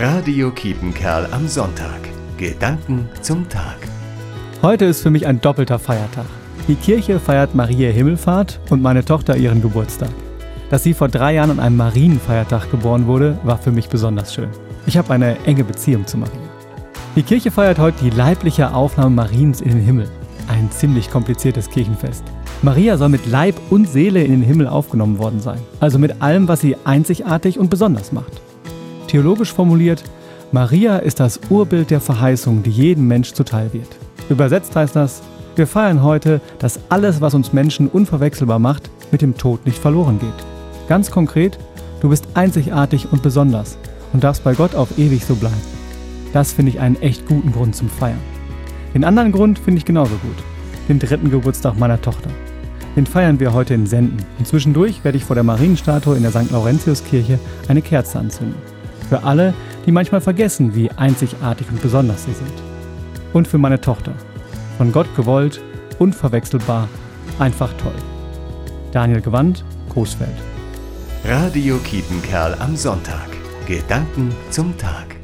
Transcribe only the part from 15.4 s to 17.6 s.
enge Beziehung zu Maria. Die Kirche